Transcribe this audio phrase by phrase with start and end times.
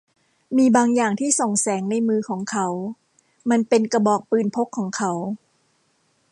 [0.57, 2.67] มีบางอย่างที่ส่องแสงในมือของเขา
[3.49, 5.11] มันเป็นกระบอกปืนพกของเขา